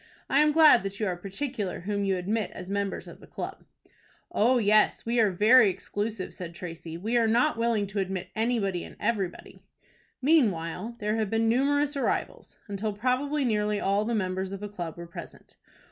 [0.31, 3.63] I am glad that you are particular whom you admit as members of the club."
[4.31, 6.97] "Oh, yes, we are very exclusive," said Tracy.
[6.97, 9.59] "We are not willing to admit anybody and everybody."
[10.19, 14.97] Meanwhile there had been numerous arrivals, until probably nearly all the members of the club
[14.97, 15.57] were present.